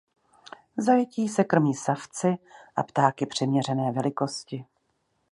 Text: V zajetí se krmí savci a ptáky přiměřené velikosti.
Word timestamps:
V 0.77 0.81
zajetí 0.81 1.29
se 1.29 1.43
krmí 1.43 1.73
savci 1.73 2.37
a 2.75 2.83
ptáky 2.83 3.25
přiměřené 3.25 3.91
velikosti. 3.91 4.65